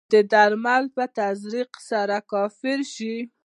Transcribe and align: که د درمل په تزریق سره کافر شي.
که 0.09 0.09
د 0.13 0.15
درمل 0.33 0.83
په 0.95 1.03
تزریق 1.17 1.71
سره 1.89 2.17
کافر 2.31 2.79
شي. 2.93 3.15